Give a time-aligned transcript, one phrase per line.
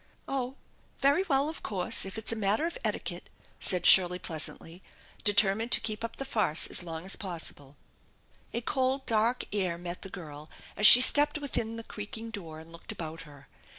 [0.27, 0.55] "Oh,
[0.97, 3.29] very well, of course, if it's a matter of etiquette!
[3.47, 4.81] * aaid Shirley pleasantly,
[5.23, 7.75] determined to keep up the farce a> long as possible.
[8.51, 12.71] A cold, dark air met the girl as she stepped within the creaking door and
[12.71, 13.47] looked about her.